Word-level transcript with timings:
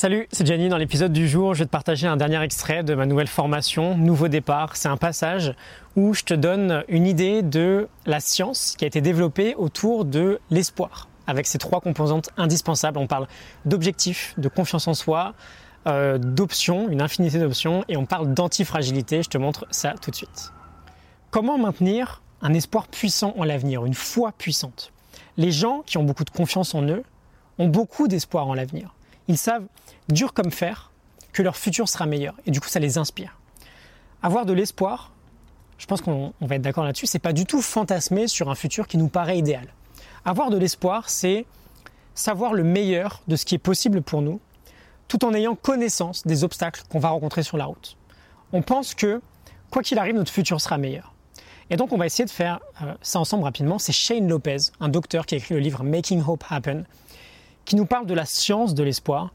Salut, 0.00 0.26
c'est 0.32 0.46
Jenny. 0.46 0.70
Dans 0.70 0.78
l'épisode 0.78 1.12
du 1.12 1.28
jour, 1.28 1.52
je 1.52 1.58
vais 1.58 1.66
te 1.66 1.70
partager 1.70 2.06
un 2.06 2.16
dernier 2.16 2.40
extrait 2.40 2.82
de 2.82 2.94
ma 2.94 3.04
nouvelle 3.04 3.26
formation, 3.26 3.98
Nouveau 3.98 4.28
départ. 4.28 4.74
C'est 4.74 4.88
un 4.88 4.96
passage 4.96 5.54
où 5.94 6.14
je 6.14 6.22
te 6.22 6.32
donne 6.32 6.84
une 6.88 7.06
idée 7.06 7.42
de 7.42 7.86
la 8.06 8.18
science 8.18 8.76
qui 8.78 8.84
a 8.84 8.86
été 8.86 9.02
développée 9.02 9.54
autour 9.56 10.06
de 10.06 10.40
l'espoir, 10.48 11.10
avec 11.26 11.46
ses 11.46 11.58
trois 11.58 11.82
composantes 11.82 12.30
indispensables. 12.38 12.96
On 12.96 13.06
parle 13.06 13.26
d'objectifs, 13.66 14.32
de 14.38 14.48
confiance 14.48 14.88
en 14.88 14.94
soi, 14.94 15.34
euh, 15.86 16.16
d'options, 16.16 16.88
une 16.88 17.02
infinité 17.02 17.38
d'options, 17.38 17.84
et 17.90 17.98
on 17.98 18.06
parle 18.06 18.32
d'antifragilité. 18.32 19.22
Je 19.22 19.28
te 19.28 19.36
montre 19.36 19.66
ça 19.70 19.96
tout 20.00 20.10
de 20.10 20.16
suite. 20.16 20.50
Comment 21.30 21.58
maintenir 21.58 22.22
un 22.40 22.54
espoir 22.54 22.88
puissant 22.88 23.34
en 23.36 23.44
l'avenir, 23.44 23.84
une 23.84 23.92
foi 23.92 24.32
puissante? 24.32 24.94
Les 25.36 25.52
gens 25.52 25.82
qui 25.84 25.98
ont 25.98 26.04
beaucoup 26.04 26.24
de 26.24 26.30
confiance 26.30 26.74
en 26.74 26.84
eux 26.84 27.02
ont 27.58 27.68
beaucoup 27.68 28.08
d'espoir 28.08 28.48
en 28.48 28.54
l'avenir 28.54 28.94
ils 29.30 29.38
savent, 29.38 29.66
dur 30.08 30.34
comme 30.34 30.50
fer, 30.50 30.90
que 31.32 31.42
leur 31.42 31.56
futur 31.56 31.88
sera 31.88 32.04
meilleur. 32.04 32.34
Et 32.46 32.50
du 32.50 32.60
coup, 32.60 32.68
ça 32.68 32.80
les 32.80 32.98
inspire. 32.98 33.38
Avoir 34.22 34.44
de 34.44 34.52
l'espoir, 34.52 35.12
je 35.78 35.86
pense 35.86 36.00
qu'on 36.00 36.34
va 36.40 36.56
être 36.56 36.62
d'accord 36.62 36.84
là-dessus, 36.84 37.06
c'est 37.06 37.20
pas 37.20 37.32
du 37.32 37.46
tout 37.46 37.62
fantasmer 37.62 38.26
sur 38.26 38.50
un 38.50 38.56
futur 38.56 38.88
qui 38.88 38.98
nous 38.98 39.08
paraît 39.08 39.38
idéal. 39.38 39.68
Avoir 40.24 40.50
de 40.50 40.58
l'espoir, 40.58 41.08
c'est 41.08 41.46
savoir 42.14 42.52
le 42.52 42.64
meilleur 42.64 43.22
de 43.28 43.36
ce 43.36 43.44
qui 43.44 43.54
est 43.54 43.58
possible 43.58 44.02
pour 44.02 44.20
nous, 44.20 44.40
tout 45.06 45.24
en 45.24 45.32
ayant 45.32 45.54
connaissance 45.54 46.26
des 46.26 46.42
obstacles 46.42 46.82
qu'on 46.88 46.98
va 46.98 47.10
rencontrer 47.10 47.44
sur 47.44 47.56
la 47.56 47.66
route. 47.66 47.96
On 48.52 48.62
pense 48.62 48.94
que, 48.94 49.22
quoi 49.70 49.82
qu'il 49.82 49.98
arrive, 49.98 50.16
notre 50.16 50.32
futur 50.32 50.60
sera 50.60 50.76
meilleur. 50.76 51.14
Et 51.70 51.76
donc, 51.76 51.92
on 51.92 51.96
va 51.96 52.06
essayer 52.06 52.24
de 52.24 52.30
faire 52.30 52.58
euh, 52.82 52.94
ça 53.00 53.20
ensemble 53.20 53.44
rapidement. 53.44 53.78
C'est 53.78 53.92
Shane 53.92 54.28
Lopez, 54.28 54.56
un 54.80 54.88
docteur 54.88 55.24
qui 55.24 55.36
a 55.36 55.38
écrit 55.38 55.54
le 55.54 55.60
livre 55.60 55.84
Making 55.84 56.20
Hope 56.26 56.44
Happen, 56.50 56.84
qui 57.70 57.76
nous 57.76 57.86
parle 57.86 58.06
de 58.06 58.14
la 58.14 58.24
science 58.24 58.74
de 58.74 58.82
l'espoir. 58.82 59.32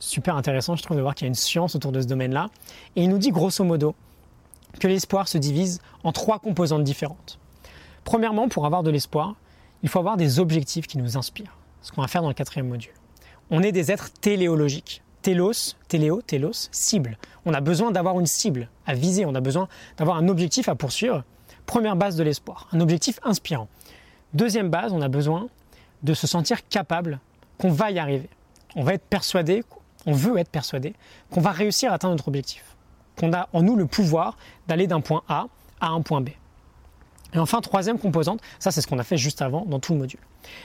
Super 0.00 0.36
intéressant, 0.36 0.76
je 0.76 0.82
trouve, 0.82 0.98
de 0.98 1.02
voir 1.02 1.14
qu'il 1.14 1.24
y 1.24 1.28
a 1.28 1.28
une 1.28 1.34
science 1.34 1.74
autour 1.74 1.92
de 1.92 2.02
ce 2.02 2.06
domaine-là. 2.06 2.50
Et 2.94 3.04
il 3.04 3.08
nous 3.08 3.16
dit 3.16 3.30
grosso 3.30 3.64
modo 3.64 3.94
que 4.78 4.86
l'espoir 4.86 5.28
se 5.28 5.38
divise 5.38 5.80
en 6.04 6.12
trois 6.12 6.40
composantes 6.40 6.84
différentes. 6.84 7.38
Premièrement, 8.04 8.50
pour 8.50 8.66
avoir 8.66 8.82
de 8.82 8.90
l'espoir, 8.90 9.34
il 9.82 9.88
faut 9.88 9.98
avoir 9.98 10.18
des 10.18 10.40
objectifs 10.40 10.86
qui 10.86 10.98
nous 10.98 11.16
inspirent. 11.16 11.56
Ce 11.80 11.90
qu'on 11.90 12.02
va 12.02 12.06
faire 12.06 12.20
dans 12.20 12.28
le 12.28 12.34
quatrième 12.34 12.68
module. 12.68 12.92
On 13.48 13.62
est 13.62 13.72
des 13.72 13.90
êtres 13.90 14.12
téléologiques. 14.12 15.02
Télos, 15.22 15.74
téléo, 15.88 16.20
télos, 16.20 16.68
cible. 16.72 17.16
On 17.46 17.54
a 17.54 17.62
besoin 17.62 17.92
d'avoir 17.92 18.20
une 18.20 18.26
cible 18.26 18.68
à 18.84 18.92
viser, 18.92 19.24
on 19.24 19.34
a 19.34 19.40
besoin 19.40 19.68
d'avoir 19.96 20.18
un 20.18 20.28
objectif 20.28 20.68
à 20.68 20.74
poursuivre. 20.74 21.24
Première 21.64 21.96
base 21.96 22.16
de 22.16 22.24
l'espoir, 22.24 22.68
un 22.72 22.80
objectif 22.80 23.18
inspirant. 23.22 23.68
Deuxième 24.34 24.68
base, 24.68 24.92
on 24.92 25.00
a 25.00 25.08
besoin 25.08 25.48
de 26.02 26.12
se 26.12 26.26
sentir 26.26 26.68
capable 26.68 27.20
qu'on 27.60 27.70
va 27.70 27.90
y 27.90 27.98
arriver. 27.98 28.28
On 28.74 28.82
va 28.82 28.94
être 28.94 29.04
persuadé, 29.04 29.64
on 30.06 30.12
veut 30.12 30.38
être 30.38 30.48
persuadé 30.48 30.94
qu'on 31.30 31.40
va 31.40 31.52
réussir 31.52 31.92
à 31.92 31.96
atteindre 31.96 32.14
notre 32.14 32.28
objectif. 32.28 32.64
Qu'on 33.18 33.32
a 33.34 33.48
en 33.52 33.62
nous 33.62 33.76
le 33.76 33.86
pouvoir 33.86 34.38
d'aller 34.66 34.86
d'un 34.86 35.02
point 35.02 35.22
A 35.28 35.46
à 35.80 35.88
un 35.88 36.00
point 36.00 36.22
B. 36.22 36.30
Et 37.34 37.38
enfin, 37.38 37.60
troisième 37.60 37.98
composante, 37.98 38.40
ça 38.58 38.70
c'est 38.70 38.80
ce 38.80 38.86
qu'on 38.86 38.98
a 38.98 39.04
fait 39.04 39.18
juste 39.18 39.42
avant 39.42 39.64
dans 39.66 39.78
tout 39.78 39.92
le 39.92 39.98
module. 39.98 40.20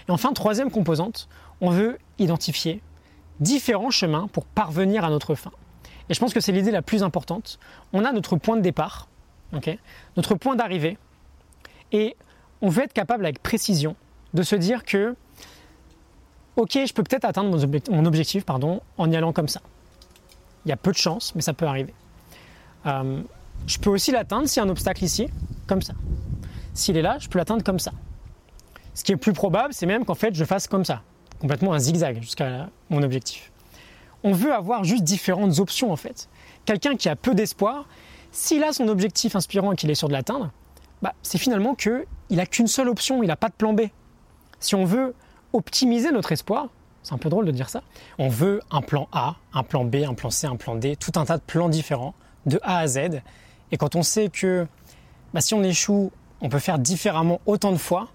Et 0.08 0.12
enfin, 0.12 0.32
troisième 0.32 0.72
composante, 0.72 1.28
on 1.60 1.70
veut 1.70 1.98
identifier 2.18 2.82
différents 3.42 3.92
chemins 3.92 4.28
pour 4.32 4.46
parvenir 4.46 5.04
à 5.04 5.10
notre 5.10 5.36
fin. 5.36 5.52
Et 6.10 6.14
je 6.14 6.20
pense 6.20 6.34
que 6.34 6.40
c'est 6.40 6.54
l'idée 6.54 6.72
la 6.72 6.82
plus 6.82 7.04
importante. 7.04 7.60
On 7.92 8.06
a 8.06 8.14
notre 8.14 8.38
point 8.38 8.56
de 8.56 8.62
départ, 8.62 9.10
notre 10.16 10.36
point 10.36 10.56
d'arrivée, 10.56 10.98
et 11.92 12.16
on 12.62 12.70
veut 12.70 12.84
être 12.84 12.94
capable 12.94 13.26
avec 13.26 13.44
précision 13.44 13.96
de 14.34 14.44
se 14.44 14.56
dire 14.56 14.86
que 14.86 15.16
ok, 16.56 16.80
je 16.86 16.94
peux 16.94 17.04
peut-être 17.04 17.26
atteindre 17.26 17.50
mon, 17.90 18.06
objectif, 18.06 18.46
pardon, 18.46 18.82
en 18.98 19.12
y 19.12 19.16
allant 19.16 19.34
comme 19.34 19.48
ça. 19.48 19.62
Il 20.66 20.70
y 20.70 20.72
a 20.72 20.78
peu 20.78 20.92
de 20.92 20.98
chance, 20.98 21.34
mais 21.36 21.42
ça 21.42 21.54
peut 21.54 21.66
arriver. 21.66 21.94
Euh, 22.86 23.22
je 23.68 23.78
peux 23.78 23.90
aussi 23.90 24.12
l'atteindre 24.12 24.48
s'il 24.48 24.62
y 24.62 24.66
a 24.66 24.68
un 24.68 24.70
obstacle 24.70 25.04
ici, 25.04 25.28
comme 25.68 25.82
ça. 25.82 25.94
S'il 26.74 26.98
est 26.98 27.02
là, 27.02 27.18
je 27.20 27.28
peux 27.28 27.38
l'atteindre 27.38 27.64
comme 27.64 27.80
ça. 27.80 27.92
Ce 28.94 29.04
qui 29.04 29.12
est 29.12 29.18
plus 29.18 29.34
probable, 29.34 29.74
c'est 29.74 29.86
même 29.86 30.06
qu'en 30.06 30.16
fait, 30.16 30.34
je 30.34 30.46
fasse 30.46 30.68
comme 30.68 30.86
ça, 30.86 31.02
complètement 31.40 31.74
un 31.74 31.80
zigzag 31.80 32.22
jusqu'à 32.22 32.70
mon 32.90 33.04
objectif. 33.04 33.52
On 34.24 34.32
veut 34.32 34.54
avoir 34.54 34.84
juste 34.84 35.04
différentes 35.04 35.60
options 35.60 35.92
en 35.92 35.96
fait. 35.96 36.30
Quelqu'un 36.66 36.96
qui 36.96 37.10
a 37.10 37.16
peu 37.16 37.36
d'espoir, 37.36 37.86
s'il 38.32 38.64
a 38.64 38.74
son 38.74 38.88
objectif 38.88 39.36
inspirant 39.36 39.74
et 39.74 39.76
qu'il 39.76 39.92
est 39.92 39.96
sûr 39.96 40.08
de 40.08 40.14
l'atteindre, 40.14 40.52
bah, 41.02 41.14
c'est 41.22 41.38
finalement 41.38 41.76
qu'il 41.76 42.06
n'a 42.32 42.46
qu'une 42.46 42.68
seule 42.68 42.90
option, 42.90 43.22
il 43.22 43.28
n'a 43.28 43.36
pas 43.36 43.50
de 43.50 43.54
plan 43.54 43.74
B. 43.74 43.82
Si 44.60 44.76
on 44.76 44.86
veut 44.86 45.14
optimiser 45.56 46.12
notre 46.12 46.32
espoir, 46.32 46.68
c'est 47.04 47.14
un 47.14 47.18
peu 47.18 47.30
drôle 47.30 47.46
de 47.46 47.52
dire 47.52 47.70
ça, 47.70 47.82
on 48.18 48.30
veut 48.30 48.62
un 48.72 48.82
plan 48.82 49.08
A, 49.12 49.36
un 49.54 49.64
plan 49.64 49.86
B, 49.86 49.98
un 50.08 50.14
plan 50.14 50.30
C, 50.30 50.48
un 50.48 50.56
plan 50.56 50.76
D, 50.76 50.96
tout 50.96 51.12
un 51.16 51.26
tas 51.26 51.38
de 51.38 51.44
plans 51.44 51.70
différents, 51.70 52.16
de 52.46 52.60
A 52.64 52.80
à 52.80 52.88
Z. 52.88 53.22
Et 53.72 53.78
quand 53.78 53.96
on 53.96 54.04
sait 54.04 54.30
que 54.30 54.68
bah, 55.34 55.42
si 55.42 55.54
on 55.54 55.64
échoue, 55.64 56.12
on 56.42 56.50
peut 56.50 56.60
faire 56.60 56.80
différemment 56.80 57.42
autant 57.46 57.72
de 57.72 57.78
fois, 57.78 58.10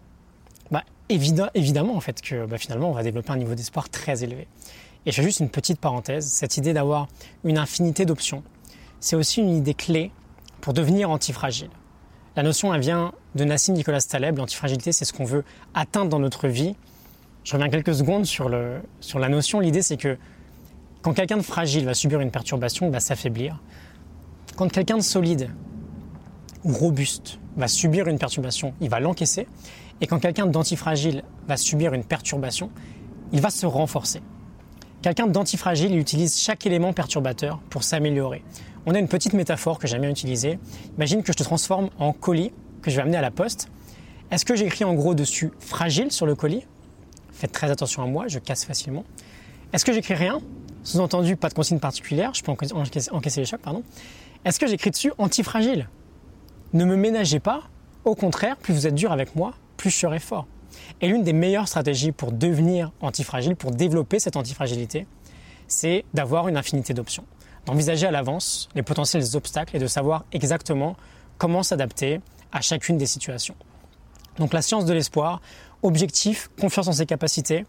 bah, 0.71 0.83
évidemment 1.09 1.97
en 1.97 2.01
fait 2.01 2.21
que 2.21 2.47
bah, 2.47 2.59
finalement 2.59 2.91
on 2.91 2.93
va 2.95 3.03
développer 3.03 3.31
un 3.31 3.37
niveau 3.37 3.55
d'espoir 3.55 3.89
très 3.89 4.23
élevé. 4.25 4.47
Et 5.07 5.13
je 5.13 5.17
fais 5.17 5.23
juste 5.23 5.41
une 5.41 5.49
petite 5.49 5.81
parenthèse, 5.81 6.27
cette 6.27 6.57
idée 6.57 6.73
d'avoir 6.73 7.09
une 7.45 7.59
infinité 7.59 8.05
d'options, 8.05 8.43
c'est 9.01 9.17
aussi 9.17 9.41
une 9.41 9.57
idée 9.57 9.75
clé 9.75 10.13
pour 10.61 10.75
devenir 10.75 11.11
antifragile. 11.11 11.71
La 12.37 12.43
notion, 12.43 12.73
elle 12.73 12.81
vient 12.81 13.13
de 13.35 13.45
Nassim 13.45 13.73
Nicolas 13.73 14.01
Taleb. 14.01 14.39
L'antifragilité, 14.39 14.93
c'est 14.93 15.05
ce 15.05 15.13
qu'on 15.13 15.25
veut 15.25 15.45
atteindre 15.75 16.11
dans 16.11 16.21
notre 16.21 16.49
vie 16.49 16.77
je 17.45 17.53
reviens 17.53 17.69
quelques 17.69 17.95
secondes 17.95 18.27
sur, 18.27 18.49
la 18.49 19.29
notion. 19.29 19.61
L'idée, 19.61 19.83
c'est 19.83 19.97
que 19.97 20.19
quand 21.03 21.15
quelqu'un 21.15 21.39
de 21.39 21.43
fragile 21.43 21.85
va 21.85 21.95
subir 21.95 22.21
une 22.21 22.31
perturbation, 22.31 22.87
il 22.87 22.93
va 22.93 23.01
s'affaiblir. 23.01 23.61
Quand 24.57 24.71
quelqu'un 24.71 24.99
de 24.99 25.03
solide 25.03 25.51
ou 26.65 26.73
robuste 26.73 27.39
va 27.57 27.69
subir 27.69 28.09
une 28.09 28.19
perturbation, 28.19 28.75
il 28.81 28.91
va 28.91 29.01
l'encaisser. 29.01 29.47
Et 30.01 30.07
quand 30.07 30.19
quelqu'un 30.19 30.47
d'antifragile 30.47 31.23
va 31.49 31.57
subir 31.57 31.95
une 31.95 32.05
perturbation, 32.05 32.71
il 33.33 33.41
va 33.41 33.51
se 33.51 33.67
renforcer. 33.67 34.21
Quelqu'un 35.03 35.27
d'antifragile 35.27 35.97
utilise 35.97 36.39
chaque 36.39 36.67
élément 36.67 36.93
perturbateur 36.93 37.59
pour 37.71 37.85
s'améliorer. 37.85 38.45
On 38.85 38.95
a 38.95 38.99
une 38.99 39.09
petite 39.09 39.33
métaphore 39.33 39.79
que 39.79 39.87
j'aime 39.87 40.03
bien 40.03 40.11
utiliser. 40.11 40.59
Imagine 40.97 41.23
que 41.23 41.33
je 41.33 41.39
te 41.39 41.43
transforme 41.43 41.89
en 41.99 42.13
colis 42.13 42.53
que 42.83 42.91
je 42.91 42.97
vais 42.97 43.03
amener 43.03 43.17
à 43.17 43.23
la 43.23 43.31
poste. 43.31 43.69
Est-ce 44.31 44.45
que 44.45 44.55
j'écris 44.55 44.85
en 44.85 44.95
gros 44.95 45.15
dessus 45.15 45.51
fragile 45.59 46.13
sur 46.13 46.27
le 46.27 46.35
colis 46.35 46.67
faites 47.41 47.53
très 47.53 47.71
attention 47.71 48.03
à 48.03 48.07
moi, 48.07 48.29
je 48.29 48.39
casse 48.39 48.65
facilement. 48.65 49.05
Est-ce 49.73 49.85
que 49.85 49.93
j'écris 49.93 50.15
rien? 50.15 50.41
Sous-entendu, 50.83 51.37
pas 51.37 51.49
de 51.49 51.55
consigne 51.55 51.79
particulière, 51.79 52.33
je 52.35 52.43
peux 52.43 52.53
encaisser, 52.53 53.41
les 53.41 53.47
chocs, 53.47 53.61
pardon. 53.61 53.83
Est-ce 54.45 54.59
que 54.59 54.67
j'écris 54.67 54.91
dessus 54.91 55.13
antifragile? 55.19 55.89
Ne 56.73 56.85
me 56.85 56.97
ménagez 56.97 57.41
pas, 57.41 57.63
au 58.05 58.15
contraire, 58.15 58.57
plus 58.57 58.75
vous 58.75 58.87
êtes 58.87 58.95
dur 58.95 59.13
avec 59.13 59.37
moi, 59.37 59.55
plus 59.77 59.91
je 59.91 59.97
serai 59.97 60.19
fort. 60.19 60.47
Et 61.01 61.09
l'une 61.09 61.23
des 61.23 61.33
meilleures 61.33 61.69
stratégies 61.69 62.13
pour 62.13 62.33
devenir 62.33 62.93
antifragile, 63.01 63.57
pour 63.57 63.71
développer 63.71 64.19
cette 64.19 64.37
antifragilité, 64.37 65.07
c'est 65.67 66.05
d'avoir 66.15 66.49
une 66.49 66.57
infinité 66.57 66.95
d'options. 66.95 67.25
D'envisager 67.67 68.07
à 68.07 68.11
l'avance 68.11 68.69
les 68.75 68.83
potentiels 68.83 69.25
obstacles 69.35 69.77
et 69.77 69.79
de 69.79 69.87
savoir 69.87 70.25
exactement 70.33 70.97
comment 71.39 71.63
s'adapter 71.63 72.21
à 72.53 72.61
chacune 72.61 72.97
des 72.97 73.07
situations. 73.07 73.55
Donc 74.39 74.53
la 74.53 74.63
science 74.63 74.85
de 74.85 74.93
l'espoir, 74.93 75.41
objectif, 75.83 76.51
confiance 76.61 76.89
en 76.89 76.93
ses 76.93 77.07
capacités 77.07 77.67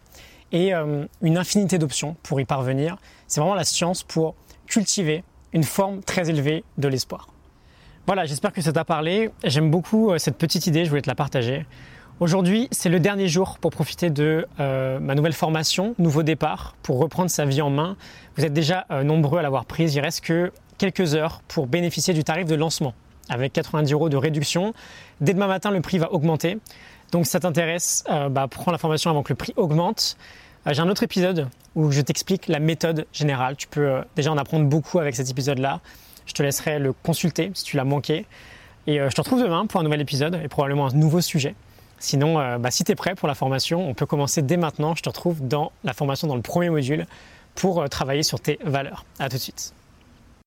et 0.52 0.74
euh, 0.74 1.06
une 1.22 1.38
infinité 1.38 1.78
d'options 1.78 2.16
pour 2.22 2.40
y 2.40 2.44
parvenir. 2.44 2.96
C'est 3.26 3.40
vraiment 3.40 3.54
la 3.54 3.64
science 3.64 4.02
pour 4.02 4.34
cultiver 4.66 5.24
une 5.52 5.64
forme 5.64 6.02
très 6.02 6.30
élevée 6.30 6.64
de 6.78 6.88
l'espoir. 6.88 7.28
Voilà, 8.06 8.26
j'espère 8.26 8.52
que 8.52 8.60
ça 8.60 8.72
t'a 8.72 8.84
parlé. 8.84 9.30
J'aime 9.44 9.70
beaucoup 9.70 10.10
euh, 10.10 10.18
cette 10.18 10.36
petite 10.36 10.66
idée, 10.66 10.84
je 10.84 10.90
voulais 10.90 11.02
te 11.02 11.10
la 11.10 11.14
partager. 11.14 11.66
Aujourd'hui, 12.20 12.68
c'est 12.70 12.88
le 12.88 13.00
dernier 13.00 13.26
jour 13.26 13.58
pour 13.58 13.70
profiter 13.70 14.10
de 14.10 14.46
euh, 14.60 15.00
ma 15.00 15.14
nouvelle 15.14 15.32
formation, 15.32 15.94
Nouveau 15.98 16.22
départ, 16.22 16.76
pour 16.82 16.98
reprendre 16.98 17.30
sa 17.30 17.44
vie 17.44 17.62
en 17.62 17.70
main. 17.70 17.96
Vous 18.36 18.44
êtes 18.44 18.52
déjà 18.52 18.86
nombreux 19.02 19.38
à 19.38 19.42
l'avoir 19.42 19.64
prise, 19.64 19.94
il 19.94 20.00
reste 20.00 20.20
que 20.20 20.52
quelques 20.78 21.14
heures 21.14 21.42
pour 21.48 21.66
bénéficier 21.66 22.14
du 22.14 22.22
tarif 22.22 22.46
de 22.46 22.54
lancement 22.54 22.94
avec 23.28 23.52
90 23.52 23.92
euros 23.92 24.08
de 24.08 24.16
réduction. 24.16 24.74
Dès 25.20 25.34
demain 25.34 25.46
matin, 25.46 25.70
le 25.70 25.80
prix 25.80 25.98
va 25.98 26.12
augmenter. 26.12 26.58
Donc 27.12 27.26
si 27.26 27.32
ça 27.32 27.40
t'intéresse, 27.40 28.04
euh, 28.10 28.28
bah, 28.28 28.48
prends 28.48 28.72
la 28.72 28.78
formation 28.78 29.10
avant 29.10 29.22
que 29.22 29.32
le 29.32 29.36
prix 29.36 29.52
augmente. 29.56 30.16
Euh, 30.66 30.72
j'ai 30.72 30.80
un 30.80 30.88
autre 30.88 31.02
épisode 31.02 31.48
où 31.74 31.90
je 31.90 32.00
t'explique 32.00 32.48
la 32.48 32.58
méthode 32.58 33.06
générale. 33.12 33.56
Tu 33.56 33.68
peux 33.68 33.86
euh, 33.86 34.02
déjà 34.16 34.32
en 34.32 34.38
apprendre 34.38 34.66
beaucoup 34.66 34.98
avec 34.98 35.14
cet 35.14 35.30
épisode-là. 35.30 35.80
Je 36.26 36.32
te 36.32 36.42
laisserai 36.42 36.78
le 36.78 36.92
consulter 36.92 37.50
si 37.54 37.64
tu 37.64 37.76
l'as 37.76 37.84
manqué. 37.84 38.26
Et 38.86 38.98
je 38.98 39.14
te 39.14 39.20
retrouve 39.20 39.40
demain 39.40 39.66
pour 39.66 39.80
un 39.80 39.84
nouvel 39.84 40.00
épisode 40.00 40.40
et 40.42 40.48
probablement 40.48 40.88
un 40.88 40.92
nouveau 40.92 41.20
sujet. 41.20 41.54
Sinon, 42.00 42.58
bah, 42.58 42.72
si 42.72 42.82
tu 42.82 42.90
es 42.90 42.94
prêt 42.96 43.14
pour 43.14 43.28
la 43.28 43.36
formation, 43.36 43.88
on 43.88 43.94
peut 43.94 44.06
commencer 44.06 44.42
dès 44.42 44.56
maintenant. 44.56 44.96
Je 44.96 45.02
te 45.02 45.08
retrouve 45.08 45.46
dans 45.46 45.70
la 45.84 45.92
formation 45.92 46.26
dans 46.26 46.34
le 46.34 46.42
premier 46.42 46.68
module 46.68 47.06
pour 47.54 47.88
travailler 47.88 48.24
sur 48.24 48.40
tes 48.40 48.58
valeurs. 48.64 49.04
A 49.20 49.28
tout 49.28 49.36
de 49.36 49.42
suite. 49.42 49.72